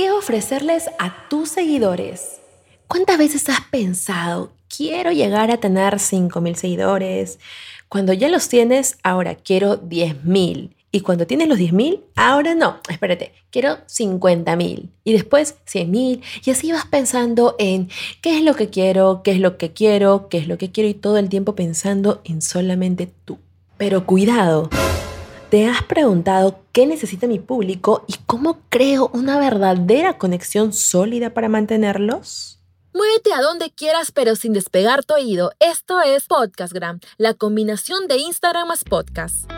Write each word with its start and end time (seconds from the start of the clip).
¿Qué 0.00 0.10
ofrecerles 0.10 0.88
a 0.98 1.28
tus 1.28 1.50
seguidores? 1.50 2.40
¿Cuántas 2.88 3.18
veces 3.18 3.50
has 3.50 3.60
pensado, 3.70 4.50
quiero 4.74 5.12
llegar 5.12 5.50
a 5.50 5.58
tener 5.58 5.96
5.000 5.96 6.54
seguidores? 6.54 7.38
Cuando 7.90 8.14
ya 8.14 8.30
los 8.30 8.48
tienes, 8.48 8.96
ahora 9.02 9.34
quiero 9.34 9.78
10.000. 9.82 10.74
Y 10.90 11.00
cuando 11.02 11.26
tienes 11.26 11.48
los 11.48 11.58
10.000, 11.58 12.00
ahora 12.16 12.54
no, 12.54 12.80
espérate, 12.88 13.34
quiero 13.50 13.76
50.000 13.88 14.88
y 15.04 15.12
después 15.12 15.56
100.000 15.70 16.22
y 16.46 16.50
así 16.50 16.72
vas 16.72 16.86
pensando 16.86 17.54
en 17.58 17.90
qué 18.22 18.38
es 18.38 18.42
lo 18.42 18.56
que 18.56 18.70
quiero, 18.70 19.20
qué 19.22 19.32
es 19.32 19.38
lo 19.38 19.58
que 19.58 19.74
quiero, 19.74 20.30
qué 20.30 20.38
es 20.38 20.48
lo 20.48 20.56
que 20.56 20.72
quiero 20.72 20.88
y 20.88 20.94
todo 20.94 21.18
el 21.18 21.28
tiempo 21.28 21.54
pensando 21.54 22.22
en 22.24 22.40
solamente 22.40 23.12
tú. 23.26 23.38
Pero 23.76 24.06
cuidado, 24.06 24.70
¿Te 25.50 25.66
has 25.66 25.82
preguntado 25.82 26.60
qué 26.70 26.86
necesita 26.86 27.26
mi 27.26 27.40
público 27.40 28.04
y 28.06 28.14
cómo 28.26 28.60
creo 28.68 29.10
una 29.12 29.36
verdadera 29.40 30.16
conexión 30.16 30.72
sólida 30.72 31.34
para 31.34 31.48
mantenerlos? 31.48 32.60
Muévete 32.94 33.32
a 33.32 33.42
donde 33.42 33.72
quieras 33.72 34.12
pero 34.12 34.36
sin 34.36 34.52
despegar 34.52 35.04
tu 35.04 35.14
oído. 35.14 35.50
Esto 35.58 36.00
es 36.02 36.28
Podcastgram, 36.28 37.00
la 37.18 37.34
combinación 37.34 38.06
de 38.06 38.18
Instagram 38.18 38.68
más 38.68 38.84
podcast. 38.84 39.50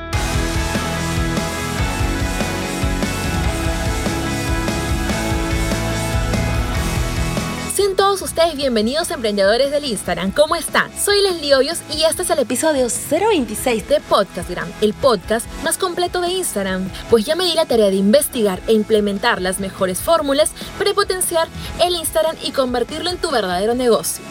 Ustedes 8.32 8.56
bienvenidos 8.56 9.10
emprendedores 9.10 9.70
del 9.70 9.84
Instagram. 9.84 10.30
¿Cómo 10.30 10.56
están? 10.56 10.91
Soy 10.98 11.20
Leslie 11.20 11.54
Hoyos 11.54 11.82
y 11.95 12.04
este 12.04 12.22
es 12.22 12.30
el 12.30 12.38
episodio 12.38 12.86
026 12.88 13.86
de 13.91 14.00
Podcastgram, 14.00 14.72
el 14.80 14.95
podcast 14.95 15.46
más 15.62 15.77
completo 15.77 16.22
de 16.22 16.30
Instagram. 16.30 16.88
Pues 17.10 17.27
ya 17.27 17.36
me 17.36 17.45
di 17.45 17.52
la 17.52 17.66
tarea 17.66 17.91
de 17.91 17.96
investigar 17.96 18.62
e 18.68 18.72
implementar 18.72 19.42
las 19.42 19.60
mejores 19.60 20.00
fórmulas 20.00 20.52
para 20.78 20.95
potenciar 20.95 21.46
el 21.84 21.95
Instagram 21.95 22.34
y 22.42 22.52
convertirlo 22.52 23.10
en 23.10 23.18
tu 23.18 23.30
verdadero 23.30 23.74
negocio. 23.74 24.24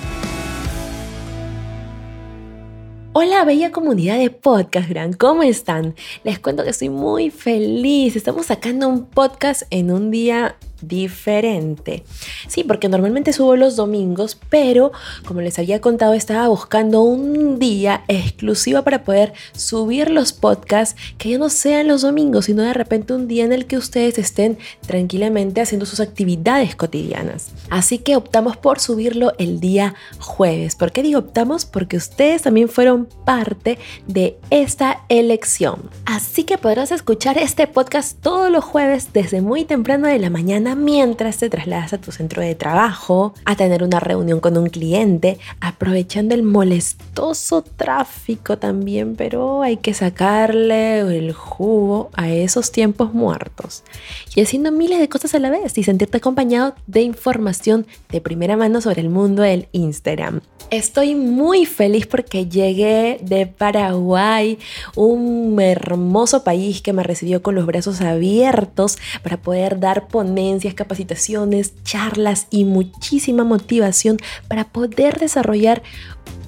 Hola 3.13 3.43
bella 3.45 3.71
comunidad 3.71 4.17
de 4.17 4.31
Podcastgram, 4.31 5.13
¿cómo 5.13 5.43
están? 5.43 5.93
Les 6.23 6.39
cuento 6.39 6.63
que 6.63 6.71
estoy 6.71 6.89
muy 6.89 7.29
feliz. 7.29 8.15
Estamos 8.15 8.47
sacando 8.47 8.87
un 8.87 9.05
podcast 9.05 9.61
en 9.69 9.91
un 9.91 10.09
día 10.09 10.55
diferente. 10.81 12.03
Sí, 12.47 12.63
porque 12.63 12.89
normalmente 12.89 13.33
subo 13.33 13.55
los 13.55 13.75
domingos, 13.75 14.37
pero 14.49 14.91
como 15.25 15.41
les 15.41 15.59
había 15.59 15.81
contado, 15.81 16.13
estaba 16.13 16.47
buscando 16.47 17.01
un 17.01 17.59
día 17.59 18.03
exclusivo 18.07 18.83
para 18.83 19.03
poder 19.03 19.33
subir 19.53 20.09
los 20.09 20.33
podcasts 20.33 20.95
que 21.17 21.29
ya 21.29 21.37
no 21.37 21.49
sean 21.49 21.87
los 21.87 22.01
domingos, 22.01 22.45
sino 22.45 22.63
de 22.63 22.73
repente 22.73 23.13
un 23.13 23.27
día 23.27 23.43
en 23.43 23.53
el 23.53 23.65
que 23.65 23.77
ustedes 23.77 24.17
estén 24.17 24.57
tranquilamente 24.85 25.61
haciendo 25.61 25.85
sus 25.85 25.99
actividades 25.99 26.75
cotidianas. 26.75 27.51
Así 27.69 27.97
que 27.97 28.15
optamos 28.15 28.57
por 28.57 28.79
subirlo 28.79 29.33
el 29.37 29.59
día 29.59 29.95
jueves. 30.19 30.75
¿Por 30.75 30.91
qué 30.91 31.03
digo 31.03 31.19
optamos? 31.19 31.65
Porque 31.65 31.97
ustedes 31.97 32.41
también 32.41 32.69
fueron 32.69 33.07
parte 33.25 33.77
de 34.07 34.37
esta 34.49 35.01
elección. 35.09 35.89
Así 36.05 36.43
que 36.43 36.57
podrás 36.57 36.91
escuchar 36.91 37.37
este 37.37 37.67
podcast 37.67 38.19
todos 38.21 38.51
los 38.51 38.63
jueves 38.63 39.13
desde 39.13 39.41
muy 39.41 39.65
temprano 39.65 40.07
de 40.07 40.19
la 40.19 40.29
mañana 40.29 40.70
mientras 40.75 41.37
te 41.37 41.49
trasladas 41.49 41.93
a 41.93 41.97
tu 41.99 42.11
centro 42.11 42.41
de 42.41 42.55
trabajo, 42.55 43.33
a 43.45 43.55
tener 43.55 43.83
una 43.83 43.99
reunión 43.99 44.39
con 44.39 44.57
un 44.57 44.69
cliente, 44.69 45.37
aprovechando 45.59 46.35
el 46.35 46.43
molestoso 46.43 47.61
tráfico 47.61 48.57
también, 48.57 49.15
pero 49.15 49.61
hay 49.61 49.77
que 49.77 49.93
sacarle 49.93 50.99
el 50.99 51.33
jugo 51.33 52.09
a 52.13 52.29
esos 52.29 52.71
tiempos 52.71 53.13
muertos. 53.13 53.83
Y 54.35 54.41
haciendo 54.41 54.71
miles 54.71 54.99
de 54.99 55.09
cosas 55.09 55.35
a 55.35 55.39
la 55.39 55.49
vez 55.49 55.77
y 55.77 55.83
sentirte 55.83 56.17
acompañado 56.17 56.75
de 56.87 57.01
información 57.01 57.87
de 58.09 58.21
primera 58.21 58.57
mano 58.57 58.81
sobre 58.81 59.01
el 59.01 59.09
mundo 59.09 59.43
del 59.43 59.67
Instagram. 59.71 60.41
Estoy 60.69 61.15
muy 61.15 61.65
feliz 61.65 62.07
porque 62.07 62.45
llegué 62.45 63.19
de 63.21 63.45
Paraguay, 63.45 64.57
un 64.95 65.59
hermoso 65.59 66.45
país 66.45 66.81
que 66.81 66.93
me 66.93 67.03
recibió 67.03 67.41
con 67.41 67.55
los 67.55 67.65
brazos 67.65 67.99
abiertos 67.99 68.97
para 69.21 69.35
poder 69.35 69.81
dar 69.81 70.07
ponencias 70.07 70.60
capacitaciones, 70.69 71.73
charlas 71.83 72.47
y 72.49 72.65
muchísima 72.65 73.43
motivación 73.43 74.17
para 74.47 74.65
poder 74.65 75.19
desarrollar 75.19 75.81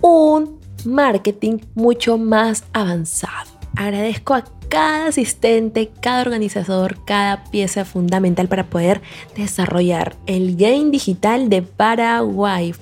un 0.02 0.60
marketing 0.86 1.60
mucho 1.76 2.18
más 2.18 2.64
avanzado. 2.74 3.53
Agradezco 3.76 4.36
a 4.36 4.44
cada 4.70 5.08
asistente, 5.08 5.92
cada 6.00 6.22
organizador, 6.22 6.98
cada 7.06 7.44
pieza 7.46 7.86
fundamental 7.86 8.48
para 8.48 8.66
poder 8.66 9.02
desarrollar 9.36 10.16
el 10.26 10.56
game 10.56 10.90
digital 10.90 11.48
de 11.50 11.62
Paraguay. 11.62 12.74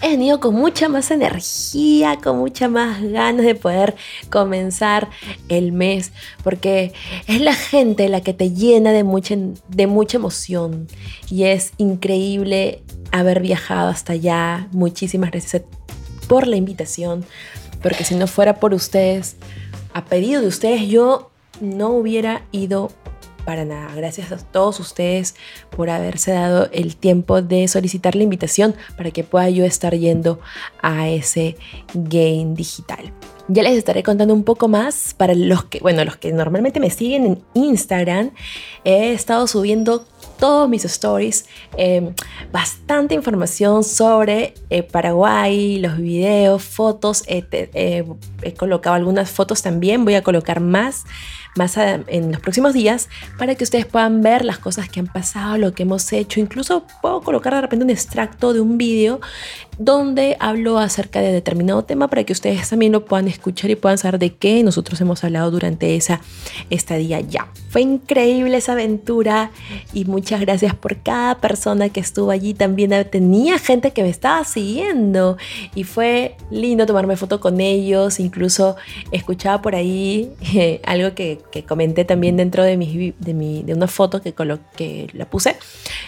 He 0.00 0.10
venido 0.10 0.38
con 0.38 0.54
mucha 0.54 0.88
más 0.88 1.10
energía, 1.10 2.18
con 2.22 2.38
mucha 2.38 2.68
más 2.68 3.02
ganas 3.02 3.44
de 3.44 3.56
poder 3.56 3.96
comenzar 4.28 5.08
el 5.48 5.72
mes, 5.72 6.12
porque 6.44 6.92
es 7.26 7.40
la 7.40 7.54
gente 7.54 8.08
la 8.08 8.20
que 8.20 8.32
te 8.32 8.52
llena 8.52 8.92
de 8.92 9.02
mucha, 9.02 9.34
de 9.68 9.86
mucha 9.86 10.18
emoción 10.18 10.86
y 11.30 11.44
es 11.44 11.72
increíble 11.78 12.82
haber 13.10 13.40
viajado 13.40 13.88
hasta 13.88 14.12
allá. 14.12 14.68
Muchísimas 14.72 15.30
gracias 15.30 15.62
por 16.28 16.46
la 16.46 16.56
invitación, 16.56 17.24
porque 17.82 18.04
si 18.04 18.14
no 18.14 18.28
fuera 18.28 18.60
por 18.60 18.72
ustedes, 18.72 19.36
a 19.92 20.04
pedido 20.04 20.40
de 20.40 20.48
ustedes, 20.48 20.88
yo 20.88 21.30
no 21.60 21.90
hubiera 21.90 22.42
ido 22.52 22.90
para 23.44 23.64
nada. 23.64 23.94
Gracias 23.94 24.32
a 24.32 24.36
todos 24.36 24.80
ustedes 24.80 25.34
por 25.70 25.90
haberse 25.90 26.32
dado 26.32 26.68
el 26.72 26.96
tiempo 26.96 27.42
de 27.42 27.68
solicitar 27.68 28.14
la 28.14 28.22
invitación 28.22 28.74
para 28.96 29.10
que 29.10 29.24
pueda 29.24 29.48
yo 29.50 29.64
estar 29.64 29.94
yendo 29.94 30.40
a 30.82 31.08
ese 31.08 31.56
game 31.94 32.54
digital. 32.54 33.12
Ya 33.48 33.64
les 33.64 33.76
estaré 33.76 34.04
contando 34.04 34.32
un 34.32 34.44
poco 34.44 34.68
más 34.68 35.14
para 35.14 35.34
los 35.34 35.64
que, 35.64 35.80
bueno, 35.80 36.04
los 36.04 36.16
que 36.16 36.32
normalmente 36.32 36.78
me 36.78 36.90
siguen 36.90 37.26
en 37.26 37.42
Instagram. 37.54 38.30
He 38.84 39.12
estado 39.12 39.48
subiendo 39.48 40.04
todos 40.38 40.68
mis 40.68 40.84
stories, 40.84 41.46
em, 41.76 42.14
bastante 42.52 43.14
información 43.14 43.84
sobre 43.84 44.54
eh, 44.70 44.82
Paraguay, 44.82 45.78
los 45.78 45.98
videos, 45.98 46.62
fotos. 46.62 47.22
he 47.26 48.54
colocado 48.56 48.96
algunas 48.96 49.30
fotos 49.30 49.62
también, 49.62 50.04
voy 50.04 50.14
a 50.14 50.22
colocar 50.22 50.60
más 50.60 51.04
más 51.56 51.76
en 51.76 52.32
los 52.32 52.40
próximos 52.40 52.74
días 52.74 53.08
para 53.38 53.54
que 53.54 53.64
ustedes 53.64 53.86
puedan 53.86 54.22
ver 54.22 54.44
las 54.44 54.58
cosas 54.58 54.88
que 54.88 55.00
han 55.00 55.06
pasado, 55.06 55.58
lo 55.58 55.72
que 55.72 55.82
hemos 55.82 56.12
hecho. 56.12 56.40
Incluso 56.40 56.84
puedo 57.02 57.20
colocar 57.22 57.54
de 57.54 57.62
repente 57.62 57.84
un 57.84 57.90
extracto 57.90 58.52
de 58.52 58.60
un 58.60 58.78
vídeo 58.78 59.20
donde 59.78 60.36
hablo 60.40 60.78
acerca 60.78 61.20
de 61.20 61.32
determinado 61.32 61.84
tema 61.84 62.08
para 62.08 62.24
que 62.24 62.32
ustedes 62.32 62.68
también 62.68 62.92
lo 62.92 63.04
puedan 63.04 63.28
escuchar 63.28 63.70
y 63.70 63.76
puedan 63.76 63.98
saber 63.98 64.18
de 64.18 64.34
qué 64.34 64.62
nosotros 64.62 65.00
hemos 65.00 65.24
hablado 65.24 65.50
durante 65.50 65.96
esa 65.96 66.20
estadía 66.68 67.20
ya. 67.20 67.48
Fue 67.70 67.80
increíble 67.80 68.56
esa 68.56 68.72
aventura 68.72 69.50
y 69.92 70.04
muchas 70.10 70.40
gracias 70.40 70.74
por 70.74 70.96
cada 70.98 71.38
persona 71.38 71.88
que 71.88 72.00
estuvo 72.00 72.30
allí. 72.30 72.52
También 72.52 72.90
tenía 73.10 73.58
gente 73.58 73.92
que 73.92 74.02
me 74.02 74.10
estaba 74.10 74.44
siguiendo 74.44 75.38
y 75.74 75.84
fue 75.84 76.36
lindo 76.50 76.84
tomarme 76.84 77.16
foto 77.16 77.40
con 77.40 77.60
ellos. 77.60 78.20
Incluso 78.20 78.76
escuchaba 79.12 79.62
por 79.62 79.74
ahí 79.74 80.32
eh, 80.54 80.80
algo 80.84 81.14
que, 81.14 81.38
comenté 81.66 82.04
también 82.04 82.36
dentro 82.36 82.64
de, 82.64 82.76
mi, 82.76 83.14
de, 83.18 83.62
de 83.64 83.74
una 83.74 83.86
foto 83.86 84.20
que, 84.20 84.34
que 84.76 85.08
la 85.12 85.24
puse. 85.24 85.56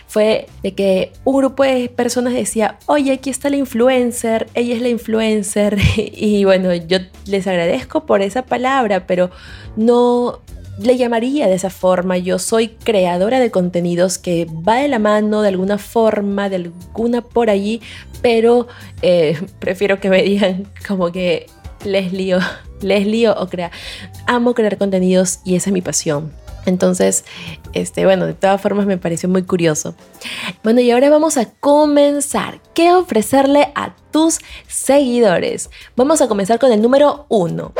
Fue 0.07 0.47
de 0.63 0.75
que 0.75 1.13
un 1.25 1.39
grupo 1.39 1.63
de 1.63 1.89
personas 1.89 2.35
decía, 2.35 2.79
oye, 2.87 3.13
aquí 3.13 3.31
está 3.31 3.49
la 3.49 3.57
influencer, 3.57 4.49
ella 4.55 4.75
es 4.75 4.83
la 4.83 4.89
influencer. 4.89 5.79
Y 6.15 6.45
bueno, 6.45 6.75
yo 6.75 6.99
les 7.27 7.47
agradezco 7.47 8.07
por 8.07 8.23
esa 8.23 8.43
palabra, 8.43 9.07
pero 9.07 9.31
no 9.77 10.41
le 10.79 10.97
llamaría 10.97 11.47
de 11.49 11.55
esa 11.55 11.71
forma. 11.71 12.19
Yo 12.19 12.39
soy 12.39 12.69
creadora 12.69 13.41
de 13.41 13.51
contenidos 13.51 14.19
que 14.19 14.47
va 14.47 14.77
de 14.77 14.89
la 14.89 14.99
mano 14.99 15.43
de 15.43 15.49
alguna 15.49 15.79
forma, 15.79 16.49
de 16.49 16.57
alguna 16.57 17.23
por 17.23 17.51
allí, 17.51 17.81
pero 18.21 18.67
eh, 19.03 19.41
prefiero 19.59 20.01
que 20.01 20.09
me 20.09 20.23
digan 20.23 20.67
como 20.87 21.13
que 21.13 21.47
les 21.85 22.13
lío, 22.13 22.39
les 22.81 23.07
lío 23.07 23.35
o 23.39 23.49
crea. 23.49 23.71
Amo 24.27 24.55
crear 24.55 24.79
contenidos 24.79 25.41
y 25.45 25.57
esa 25.57 25.71
es 25.71 25.75
mi 25.75 25.83
pasión. 25.83 26.33
Entonces, 26.65 27.25
este, 27.73 28.05
bueno, 28.05 28.25
de 28.25 28.35
todas 28.35 28.61
formas 28.61 28.87
me 28.87 28.97
pareció 28.97 29.29
muy 29.29 29.43
curioso. 29.43 29.97
Bueno, 30.63 30.81
y 30.81 30.93
ahora 30.93 31.11
vamos 31.11 31.37
a 31.37 31.47
comenzar. 31.47 32.61
¿Qué 32.73 32.93
ofrecerle 32.93 33.73
a 33.75 33.97
tus 34.13 34.39
seguidores? 34.69 35.71
Vamos 35.97 36.21
a 36.21 36.29
comenzar 36.29 36.61
con 36.61 36.71
el 36.71 36.81
número 36.81 37.27
uno. 37.29 37.73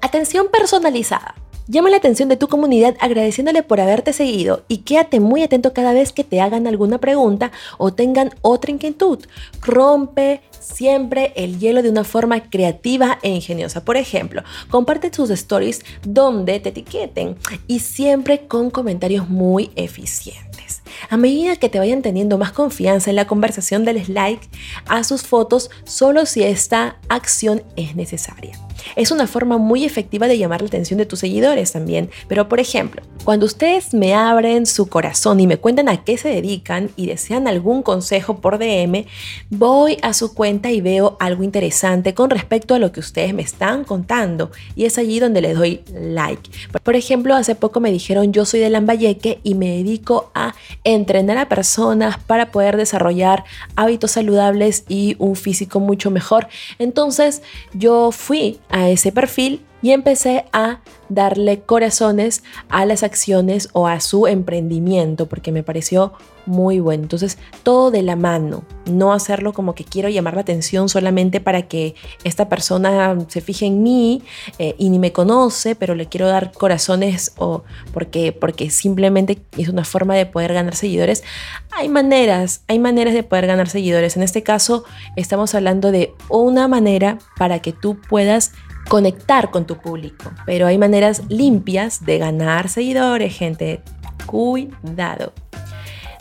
Atención 0.00 0.48
personalizada. 0.50 1.36
Llama 1.66 1.88
la 1.88 1.96
atención 1.96 2.28
de 2.28 2.36
tu 2.36 2.48
comunidad 2.48 2.94
agradeciéndole 3.00 3.62
por 3.62 3.80
haberte 3.80 4.12
seguido 4.12 4.64
y 4.68 4.78
quédate 4.78 5.18
muy 5.18 5.42
atento 5.42 5.72
cada 5.72 5.94
vez 5.94 6.12
que 6.12 6.22
te 6.22 6.42
hagan 6.42 6.66
alguna 6.66 6.98
pregunta 6.98 7.52
o 7.78 7.90
tengan 7.90 8.34
otra 8.42 8.70
inquietud. 8.70 9.20
Rompe 9.62 10.42
siempre 10.60 11.32
el 11.36 11.58
hielo 11.58 11.82
de 11.82 11.88
una 11.88 12.04
forma 12.04 12.50
creativa 12.50 13.18
e 13.22 13.30
ingeniosa. 13.30 13.82
Por 13.82 13.96
ejemplo, 13.96 14.42
comparte 14.68 15.10
tus 15.10 15.30
stories 15.30 15.82
donde 16.02 16.60
te 16.60 16.68
etiqueten 16.68 17.36
y 17.66 17.78
siempre 17.78 18.46
con 18.46 18.68
comentarios 18.68 19.30
muy 19.30 19.70
eficientes. 19.74 20.83
A 21.10 21.16
medida 21.16 21.56
que 21.56 21.68
te 21.68 21.78
vayan 21.78 22.02
teniendo 22.02 22.38
más 22.38 22.52
confianza 22.52 23.10
en 23.10 23.16
la 23.16 23.26
conversación, 23.26 23.84
dales 23.84 24.08
like 24.08 24.46
a 24.86 25.04
sus 25.04 25.22
fotos 25.22 25.70
solo 25.84 26.26
si 26.26 26.42
esta 26.42 26.96
acción 27.08 27.62
es 27.76 27.96
necesaria. 27.96 28.58
Es 28.96 29.10
una 29.10 29.26
forma 29.26 29.58
muy 29.58 29.84
efectiva 29.84 30.28
de 30.28 30.38
llamar 30.38 30.62
la 30.62 30.68
atención 30.68 30.98
de 30.98 31.06
tus 31.06 31.20
seguidores 31.20 31.72
también. 31.72 32.10
Pero 32.28 32.48
por 32.48 32.60
ejemplo, 32.60 33.02
cuando 33.24 33.46
ustedes 33.46 33.94
me 33.94 34.14
abren 34.14 34.66
su 34.66 34.86
corazón 34.88 35.40
y 35.40 35.46
me 35.46 35.56
cuentan 35.56 35.88
a 35.88 36.04
qué 36.04 36.18
se 36.18 36.28
dedican 36.28 36.90
y 36.96 37.06
desean 37.06 37.48
algún 37.48 37.82
consejo 37.82 38.40
por 38.40 38.58
DM, 38.58 39.06
voy 39.50 39.96
a 40.02 40.12
su 40.12 40.34
cuenta 40.34 40.70
y 40.70 40.80
veo 40.80 41.16
algo 41.20 41.42
interesante 41.42 42.14
con 42.14 42.30
respecto 42.30 42.74
a 42.74 42.78
lo 42.78 42.92
que 42.92 43.00
ustedes 43.00 43.34
me 43.34 43.42
están 43.42 43.84
contando. 43.84 44.50
Y 44.76 44.84
es 44.84 44.98
allí 44.98 45.20
donde 45.20 45.40
le 45.40 45.54
doy 45.54 45.80
like. 45.92 46.50
Por 46.82 46.96
ejemplo, 46.96 47.34
hace 47.34 47.54
poco 47.54 47.80
me 47.80 47.90
dijeron 47.90 48.32
yo 48.32 48.44
soy 48.44 48.60
de 48.60 48.70
Lambayeque 48.70 49.40
y 49.42 49.54
me 49.54 49.70
dedico 49.70 50.30
a 50.34 50.54
entrenar 50.94 51.38
a 51.38 51.48
personas 51.48 52.18
para 52.18 52.50
poder 52.50 52.76
desarrollar 52.76 53.44
hábitos 53.76 54.12
saludables 54.12 54.84
y 54.88 55.16
un 55.18 55.36
físico 55.36 55.80
mucho 55.80 56.10
mejor. 56.10 56.48
Entonces 56.78 57.42
yo 57.72 58.10
fui 58.12 58.60
a 58.70 58.88
ese 58.88 59.12
perfil 59.12 59.60
y 59.84 59.92
empecé 59.92 60.46
a 60.54 60.80
darle 61.10 61.60
corazones 61.60 62.42
a 62.70 62.86
las 62.86 63.02
acciones 63.02 63.68
o 63.74 63.86
a 63.86 64.00
su 64.00 64.26
emprendimiento 64.26 65.26
porque 65.26 65.52
me 65.52 65.62
pareció 65.62 66.14
muy 66.46 66.80
bueno. 66.80 67.02
Entonces, 67.02 67.36
todo 67.62 67.90
de 67.90 68.00
la 68.00 68.16
mano, 68.16 68.64
no 68.90 69.12
hacerlo 69.12 69.52
como 69.52 69.74
que 69.74 69.84
quiero 69.84 70.08
llamar 70.08 70.36
la 70.36 70.40
atención 70.40 70.88
solamente 70.88 71.38
para 71.38 71.68
que 71.68 71.94
esta 72.24 72.48
persona 72.48 73.14
se 73.28 73.42
fije 73.42 73.66
en 73.66 73.82
mí 73.82 74.22
eh, 74.58 74.74
y 74.78 74.88
ni 74.88 74.98
me 74.98 75.12
conoce, 75.12 75.74
pero 75.74 75.94
le 75.94 76.06
quiero 76.06 76.28
dar 76.28 76.52
corazones 76.52 77.32
o 77.36 77.62
porque, 77.92 78.32
porque 78.32 78.70
simplemente 78.70 79.42
es 79.58 79.68
una 79.68 79.84
forma 79.84 80.14
de 80.14 80.24
poder 80.24 80.54
ganar 80.54 80.76
seguidores. 80.76 81.24
Hay 81.72 81.90
maneras, 81.90 82.62
hay 82.68 82.78
maneras 82.78 83.12
de 83.12 83.22
poder 83.22 83.46
ganar 83.46 83.68
seguidores. 83.68 84.16
En 84.16 84.22
este 84.22 84.42
caso, 84.42 84.84
estamos 85.14 85.54
hablando 85.54 85.90
de 85.92 86.14
una 86.30 86.68
manera 86.68 87.18
para 87.36 87.58
que 87.60 87.72
tú 87.72 88.00
puedas 88.00 88.52
conectar 88.88 89.50
con 89.50 89.66
tu 89.66 89.76
público. 89.76 90.30
Pero 90.46 90.66
hay 90.66 90.78
maneras 90.78 91.22
limpias 91.28 92.04
de 92.04 92.18
ganar 92.18 92.68
seguidores, 92.68 93.36
gente. 93.36 93.80
Cuidado. 94.26 95.32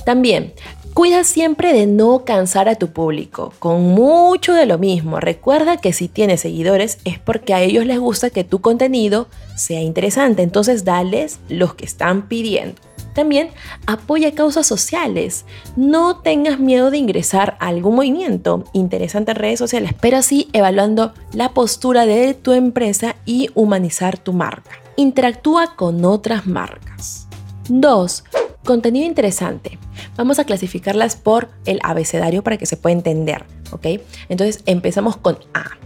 También, 0.06 0.54
cuida 0.94 1.24
siempre 1.24 1.74
de 1.74 1.88
no 1.88 2.26
cansar 2.26 2.68
a 2.68 2.76
tu 2.76 2.90
público, 2.90 3.54
con 3.60 3.82
mucho 3.84 4.54
de 4.54 4.66
lo 4.66 4.78
mismo. 4.78 5.20
Recuerda 5.20 5.78
que 5.78 5.94
si 5.94 6.08
tienes 6.08 6.42
seguidores 6.42 7.00
es 7.06 7.20
porque 7.20 7.54
a 7.54 7.62
ellos 7.62 7.86
les 7.86 8.00
gusta 8.00 8.30
que 8.30 8.44
tu 8.44 8.60
contenido 8.60 9.28
sea 9.56 9.82
interesante, 9.82 10.44
entonces 10.44 10.84
dales 10.84 11.40
los 11.48 11.74
que 11.76 11.86
están 11.86 12.28
pidiendo. 12.28 12.82
También 13.14 13.50
apoya 13.86 14.34
causas 14.34 14.68
sociales. 14.68 15.46
No 15.76 16.18
tengas 16.18 16.60
miedo 16.60 16.92
de 16.92 16.98
ingresar 16.98 17.58
a 17.60 17.68
algún 17.68 17.96
movimiento 17.96 18.64
interesante 18.74 19.32
en 19.32 19.38
redes 19.38 19.60
sociales, 19.60 19.94
pero 20.00 20.22
sí 20.22 20.50
evaluando 20.54 21.14
la 21.34 21.50
postura 21.50 22.06
de 22.06 22.34
tu 22.34 22.54
empresa 22.54 23.16
y 23.26 23.50
humanizar 23.54 24.18
tu 24.18 24.34
marca. 24.34 24.72
Interactúa 24.96 25.76
con 25.76 26.06
otras 26.06 26.46
marcas. 26.46 27.28
2. 27.70 28.24
Contenido 28.64 29.06
interesante. 29.06 29.78
Vamos 30.16 30.40
a 30.40 30.46
clasificarlas 30.46 31.16
por 31.16 31.50
el 31.66 31.80
abecedario 31.84 32.44
para 32.44 32.58
que 32.58 32.66
se 32.66 32.78
pueda 32.78 32.94
entender, 32.96 33.46
¿ok? 33.72 34.02
Entonces 34.30 34.62
empezamos 34.66 35.18
con 35.18 35.38
A. 35.54 35.78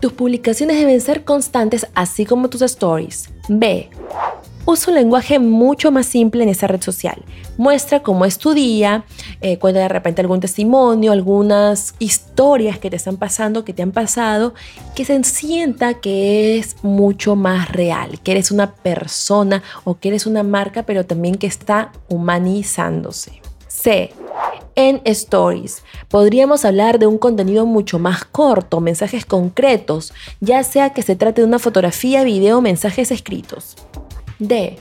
Tus 0.00 0.12
publicaciones 0.12 0.78
deben 0.78 1.00
ser 1.00 1.24
constantes 1.24 1.88
así 1.94 2.24
como 2.24 2.48
tus 2.48 2.62
stories. 2.62 3.30
B. 3.48 3.90
Usa 4.70 4.90
un 4.90 4.96
lenguaje 4.96 5.38
mucho 5.38 5.90
más 5.90 6.04
simple 6.04 6.42
en 6.42 6.50
esa 6.50 6.66
red 6.66 6.82
social. 6.82 7.24
Muestra 7.56 8.02
cómo 8.02 8.26
es 8.26 8.36
tu 8.36 8.52
día, 8.52 9.06
eh, 9.40 9.58
cuenta 9.58 9.80
de 9.80 9.88
repente 9.88 10.20
algún 10.20 10.40
testimonio, 10.40 11.12
algunas 11.12 11.94
historias 11.98 12.78
que 12.78 12.90
te 12.90 12.96
están 12.96 13.16
pasando, 13.16 13.64
que 13.64 13.72
te 13.72 13.80
han 13.80 13.92
pasado, 13.92 14.52
que 14.94 15.06
se 15.06 15.24
sienta 15.24 15.94
que 15.94 16.58
es 16.58 16.76
mucho 16.82 17.34
más 17.34 17.72
real, 17.72 18.20
que 18.20 18.32
eres 18.32 18.50
una 18.50 18.74
persona 18.74 19.62
o 19.84 19.94
que 19.94 20.08
eres 20.08 20.26
una 20.26 20.42
marca, 20.42 20.82
pero 20.82 21.06
también 21.06 21.36
que 21.36 21.46
está 21.46 21.92
humanizándose. 22.10 23.40
C. 23.68 24.12
En 24.74 25.00
stories 25.06 25.82
podríamos 26.08 26.66
hablar 26.66 26.98
de 26.98 27.06
un 27.06 27.16
contenido 27.16 27.64
mucho 27.64 27.98
más 27.98 28.26
corto, 28.26 28.82
mensajes 28.82 29.24
concretos, 29.24 30.12
ya 30.40 30.62
sea 30.62 30.90
que 30.90 31.00
se 31.00 31.16
trate 31.16 31.40
de 31.40 31.46
una 31.46 31.58
fotografía, 31.58 32.22
video 32.22 32.60
mensajes 32.60 33.10
escritos. 33.10 33.74
D. 34.38 34.78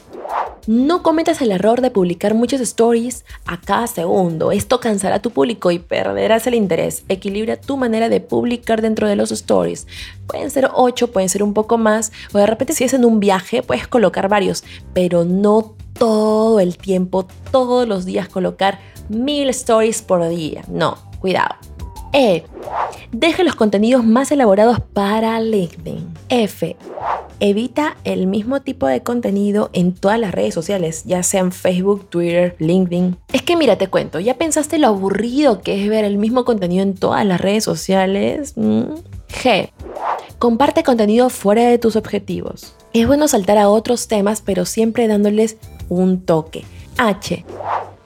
No 0.67 1.01
cometas 1.01 1.41
el 1.41 1.53
error 1.53 1.79
de 1.79 1.91
publicar 1.91 2.33
muchos 2.33 2.59
stories 2.59 3.23
a 3.45 3.61
cada 3.61 3.87
segundo. 3.87 4.51
Esto 4.51 4.81
cansará 4.81 5.15
a 5.15 5.21
tu 5.21 5.31
público 5.31 5.71
y 5.71 5.79
perderás 5.79 6.45
el 6.45 6.55
interés. 6.55 7.03
Equilibra 7.07 7.55
tu 7.55 7.77
manera 7.77 8.09
de 8.09 8.19
publicar 8.19 8.81
dentro 8.81 9.07
de 9.07 9.15
los 9.15 9.31
stories. 9.31 9.87
Pueden 10.27 10.51
ser 10.51 10.69
8, 10.73 11.11
pueden 11.11 11.29
ser 11.29 11.41
un 11.41 11.53
poco 11.53 11.77
más. 11.77 12.11
O 12.33 12.37
de 12.37 12.45
repente 12.45 12.73
si 12.73 12.83
es 12.83 12.93
en 12.93 13.05
un 13.05 13.21
viaje 13.21 13.63
puedes 13.63 13.87
colocar 13.87 14.27
varios, 14.27 14.65
pero 14.93 15.23
no 15.23 15.75
todo 15.97 16.59
el 16.59 16.77
tiempo, 16.77 17.25
todos 17.51 17.87
los 17.87 18.03
días 18.03 18.27
colocar 18.27 18.79
mil 19.07 19.47
stories 19.49 20.01
por 20.01 20.27
día. 20.27 20.65
No, 20.67 20.97
cuidado. 21.19 21.55
E. 22.13 22.43
Deja 23.11 23.43
los 23.43 23.55
contenidos 23.55 24.03
más 24.03 24.31
elaborados 24.31 24.79
para 24.79 25.39
LinkedIn. 25.39 26.07
F. 26.29 26.75
Evita 27.39 27.97
el 28.03 28.25
mismo 28.25 28.61
tipo 28.61 28.87
de 28.87 29.03
contenido 29.03 29.69
en 29.73 29.93
todas 29.93 30.19
las 30.19 30.31
redes 30.31 30.55
sociales, 30.55 31.03
ya 31.05 31.21
sean 31.21 31.51
Facebook, 31.51 32.09
Twitter, 32.09 32.55
LinkedIn. 32.57 33.15
Es 33.31 33.43
que 33.43 33.55
mira, 33.55 33.77
te 33.77 33.89
cuento, 33.89 34.19
¿ya 34.19 34.37
pensaste 34.37 34.79
lo 34.79 34.87
aburrido 34.87 35.61
que 35.61 35.83
es 35.83 35.87
ver 35.87 36.03
el 36.03 36.17
mismo 36.17 36.45
contenido 36.45 36.81
en 36.81 36.95
todas 36.95 37.23
las 37.25 37.39
redes 37.39 37.63
sociales? 37.63 38.53
Mm. 38.55 38.85
G. 39.29 39.69
Comparte 40.39 40.83
contenido 40.83 41.29
fuera 41.29 41.63
de 41.65 41.77
tus 41.77 41.95
objetivos. 41.95 42.75
Es 42.93 43.05
bueno 43.05 43.27
saltar 43.27 43.59
a 43.59 43.69
otros 43.69 44.07
temas, 44.07 44.41
pero 44.41 44.65
siempre 44.65 45.07
dándoles 45.07 45.57
un 45.89 46.21
toque. 46.25 46.63
H. 46.97 47.45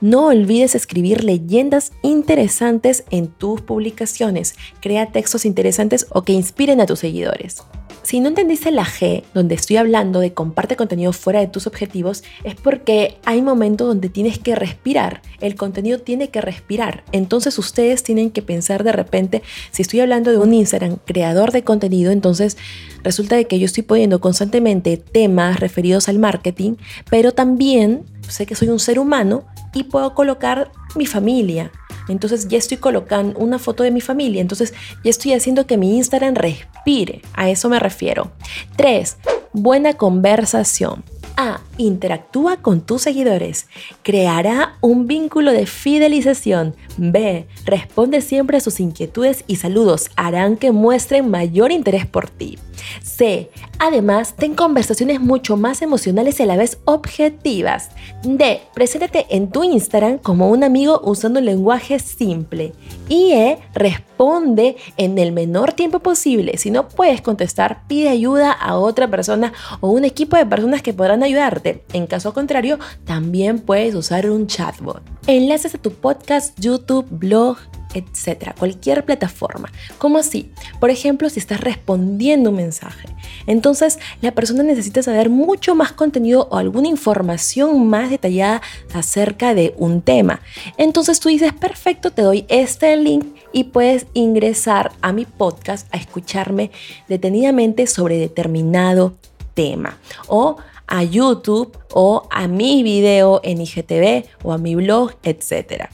No 0.01 0.25
olvides 0.25 0.73
escribir 0.73 1.23
leyendas 1.23 1.91
interesantes 2.01 3.03
en 3.11 3.27
tus 3.27 3.61
publicaciones. 3.61 4.55
Crea 4.79 5.11
textos 5.11 5.45
interesantes 5.45 6.07
o 6.09 6.23
que 6.23 6.33
inspiren 6.33 6.81
a 6.81 6.87
tus 6.87 6.97
seguidores. 6.97 7.63
Si 8.11 8.19
no 8.19 8.27
entendiste 8.27 8.71
la 8.71 8.83
G, 8.83 9.23
donde 9.33 9.55
estoy 9.55 9.77
hablando 9.77 10.19
de 10.19 10.33
comparte 10.33 10.75
contenido 10.75 11.13
fuera 11.13 11.39
de 11.39 11.47
tus 11.47 11.65
objetivos, 11.65 12.25
es 12.43 12.55
porque 12.55 13.15
hay 13.23 13.41
momentos 13.41 13.87
donde 13.87 14.09
tienes 14.09 14.37
que 14.37 14.53
respirar. 14.53 15.21
El 15.39 15.55
contenido 15.55 15.97
tiene 15.97 16.27
que 16.27 16.41
respirar. 16.41 17.05
Entonces 17.13 17.57
ustedes 17.57 18.03
tienen 18.03 18.29
que 18.29 18.41
pensar 18.41 18.83
de 18.83 18.91
repente, 18.91 19.43
si 19.71 19.81
estoy 19.81 20.01
hablando 20.01 20.29
de 20.29 20.39
un 20.39 20.53
Instagram 20.53 20.97
creador 21.05 21.53
de 21.53 21.63
contenido, 21.63 22.11
entonces 22.11 22.57
resulta 23.01 23.37
de 23.37 23.47
que 23.47 23.59
yo 23.59 23.65
estoy 23.65 23.83
poniendo 23.83 24.19
constantemente 24.19 24.97
temas 24.97 25.61
referidos 25.61 26.09
al 26.09 26.19
marketing, 26.19 26.73
pero 27.09 27.31
también 27.31 28.03
sé 28.27 28.45
que 28.45 28.55
soy 28.55 28.67
un 28.67 28.79
ser 28.79 28.99
humano 28.99 29.45
y 29.73 29.83
puedo 29.83 30.15
colocar 30.15 30.69
mi 30.97 31.05
familia. 31.05 31.71
Entonces 32.07 32.47
ya 32.47 32.57
estoy 32.57 32.77
colocando 32.77 33.37
una 33.39 33.59
foto 33.59 33.83
de 33.83 33.91
mi 33.91 34.01
familia. 34.01 34.41
Entonces 34.41 34.73
ya 35.03 35.09
estoy 35.09 35.33
haciendo 35.33 35.65
que 35.65 35.77
mi 35.77 35.97
Instagram 35.97 36.35
respire. 36.35 37.21
A 37.33 37.49
eso 37.49 37.69
me 37.69 37.79
refiero. 37.79 38.31
3. 38.75 39.17
Buena 39.53 39.93
conversación. 39.93 41.03
A. 41.37 41.61
Interactúa 41.81 42.57
con 42.57 42.81
tus 42.81 43.01
seguidores. 43.01 43.65
Creará 44.03 44.77
un 44.81 45.07
vínculo 45.07 45.51
de 45.51 45.65
fidelización. 45.65 46.75
B. 46.97 47.47
Responde 47.65 48.21
siempre 48.21 48.57
a 48.57 48.59
sus 48.59 48.79
inquietudes 48.79 49.43
y 49.47 49.55
saludos. 49.55 50.11
Harán 50.15 50.57
que 50.57 50.71
muestren 50.71 51.31
mayor 51.31 51.71
interés 51.71 52.05
por 52.05 52.29
ti. 52.29 52.59
C. 53.01 53.49
Además, 53.79 54.35
ten 54.35 54.53
conversaciones 54.53 55.19
mucho 55.19 55.57
más 55.57 55.81
emocionales 55.81 56.39
y 56.39 56.43
a 56.43 56.45
la 56.45 56.57
vez 56.57 56.77
objetivas. 56.85 57.89
D. 58.23 58.61
Preséntate 58.73 59.25
en 59.29 59.51
tu 59.51 59.63
Instagram 59.63 60.19
como 60.19 60.49
un 60.49 60.63
amigo 60.63 61.01
usando 61.03 61.39
un 61.39 61.45
lenguaje 61.45 61.97
simple. 61.99 62.73
Y 63.09 63.31
E. 63.33 63.59
Responde 63.73 64.77
en 64.97 65.17
el 65.17 65.31
menor 65.31 65.73
tiempo 65.73 65.99
posible. 65.99 66.57
Si 66.57 66.69
no 66.69 66.87
puedes 66.89 67.21
contestar, 67.21 67.81
pide 67.87 68.09
ayuda 68.09 68.51
a 68.51 68.77
otra 68.77 69.07
persona 69.07 69.53
o 69.79 69.89
un 69.89 70.05
equipo 70.05 70.37
de 70.37 70.45
personas 70.45 70.81
que 70.81 70.93
podrán 70.93 71.23
ayudarte. 71.23 71.70
En 71.93 72.07
caso 72.07 72.33
contrario, 72.33 72.79
también 73.05 73.59
puedes 73.59 73.95
usar 73.95 74.29
un 74.29 74.47
chatbot. 74.47 75.01
Enlaces 75.27 75.75
a 75.75 75.77
tu 75.77 75.91
podcast, 75.91 76.59
YouTube, 76.59 77.07
blog, 77.09 77.57
etcétera, 77.93 78.55
cualquier 78.57 79.05
plataforma. 79.05 79.71
¿Cómo 79.97 80.17
así? 80.17 80.51
Por 80.79 80.89
ejemplo, 80.89 81.29
si 81.29 81.39
estás 81.39 81.61
respondiendo 81.61 82.49
un 82.49 82.57
mensaje. 82.57 83.07
Entonces, 83.47 83.99
la 84.21 84.31
persona 84.31 84.63
necesita 84.63 85.03
saber 85.03 85.29
mucho 85.29 85.75
más 85.75 85.91
contenido 85.91 86.47
o 86.51 86.57
alguna 86.57 86.87
información 86.87 87.87
más 87.87 88.09
detallada 88.09 88.61
acerca 88.93 89.53
de 89.53 89.73
un 89.77 90.01
tema. 90.01 90.41
Entonces 90.77 91.19
tú 91.19 91.29
dices, 91.29 91.53
perfecto, 91.53 92.11
te 92.11 92.21
doy 92.21 92.45
este 92.49 92.95
link 92.97 93.25
y 93.53 93.65
puedes 93.65 94.05
ingresar 94.13 94.91
a 95.01 95.11
mi 95.11 95.25
podcast 95.25 95.93
a 95.93 95.97
escucharme 95.97 96.71
detenidamente 97.07 97.87
sobre 97.87 98.17
determinado 98.17 99.15
tema. 99.53 99.97
O 100.27 100.57
a 100.91 101.03
YouTube 101.03 101.75
o 101.93 102.27
a 102.29 102.47
mi 102.47 102.83
video 102.83 103.39
en 103.43 103.61
IGTV 103.61 104.25
o 104.43 104.51
a 104.51 104.57
mi 104.57 104.75
blog, 104.75 105.13
etc. 105.23 105.89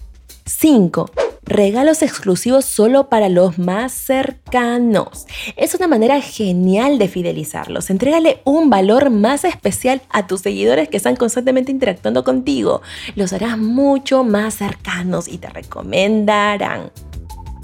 5 0.46 1.10
regalos 1.48 2.02
exclusivos 2.02 2.66
solo 2.66 3.10
para 3.10 3.30
los 3.30 3.58
más 3.58 3.94
cercanos. 3.94 5.28
Es 5.56 5.74
una 5.76 5.88
manera 5.88 6.20
genial 6.20 6.98
de 6.98 7.08
fidelizarlos. 7.08 7.90
Entrégale 7.90 8.42
un 8.44 8.70
valor 8.70 9.10
más 9.10 9.46
especial 9.46 10.02
a 10.10 10.28
tus 10.28 10.42
seguidores 10.42 10.90
que 10.90 10.98
están 10.98 11.16
constantemente 11.16 11.72
interactuando 11.72 12.24
contigo. 12.24 12.82
Los 13.16 13.34
harás 13.34 13.58
mucho 13.58 14.24
más 14.24 14.56
cercanos 14.56 15.28
y 15.28 15.38
te 15.38 15.48
recomendarán. 15.50 16.92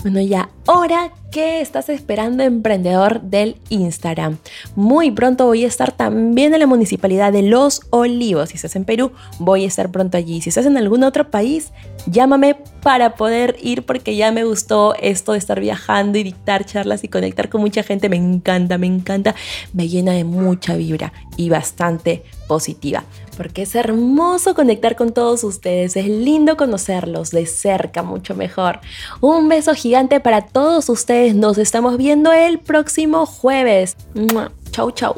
Bueno, 0.02 0.22
ya, 0.22 0.50
ahora, 0.66 1.12
¿qué 1.34 1.62
estás 1.62 1.90
esperando, 1.90 2.44
emprendedor 2.44 3.20
del 3.22 3.58
Instagram? 3.70 4.38
Muy 4.76 5.10
pronto 5.10 5.48
voy 5.48 5.66
a 5.66 5.68
estar 5.68 5.92
también 5.92 6.54
en 6.54 6.60
la 6.60 6.68
municipalidad 6.68 7.34
de 7.34 7.42
Los 7.42 7.82
Olivos. 7.90 8.50
Si 8.50 8.56
estás 8.56 8.76
en 8.76 8.86
Perú, 8.86 9.12
voy 9.40 9.64
a 9.64 9.68
estar 9.68 9.90
pronto 9.90 10.16
allí. 10.16 10.42
Si 10.42 10.50
estás 10.50 10.68
en 10.68 10.78
algún 10.78 11.04
otro 11.04 11.32
país, 11.32 11.72
llámame 12.06 12.56
para 12.84 13.16
poder 13.16 13.56
ir 13.64 13.84
porque 13.84 14.16
ya 14.16 14.32
me 14.32 14.44
gustó 14.44 14.94
esto 15.02 15.32
de 15.32 15.40
estar 15.40 15.60
viajando 15.60 16.20
y 16.20 16.24
dictar 16.24 16.66
charlas 16.66 17.04
y 17.04 17.08
conectar 17.08 17.50
con 17.50 17.62
mucha 17.62 17.82
gente. 17.82 18.10
Me 18.10 18.18
encanta, 18.18 18.78
me 18.78 18.86
encanta. 18.86 19.34
Me 19.74 19.88
llena 19.88 20.12
de 20.12 20.26
mucha 20.26 20.76
vibra 20.76 21.14
y 21.36 21.50
bastante 21.50 22.24
positiva. 22.48 23.04
Porque 23.38 23.64
es 23.64 23.74
hermoso 23.74 24.54
conectar 24.54 24.96
con 24.96 25.12
todos 25.12 25.44
ustedes. 25.44 25.96
Es 25.96 26.06
lindo 26.08 26.56
conocerlos 26.56 27.32
de 27.32 27.48
cerca, 27.48 28.04
mucho 28.04 28.36
mejor. 28.36 28.80
Un 29.22 29.50
beso 29.50 29.74
gigante 29.74 30.20
para 30.20 30.42
todos 30.42 30.88
ustedes. 30.90 31.23
Nos 31.32 31.58
estamos 31.58 31.98
viendo 31.98 32.34
el 32.34 32.60
próximo 32.60 33.26
jueves. 33.26 33.96
Chau, 34.72 34.92
chau. 34.92 35.16